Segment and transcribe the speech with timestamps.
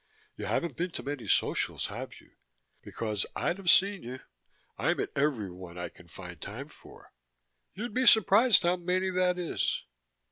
[0.35, 2.31] "You haven't been to many Socials, have you?
[2.81, 4.19] Because I'd have seen you
[4.75, 7.13] I'm at every one I can find time for.
[7.75, 9.83] You'd be surprised how many that is.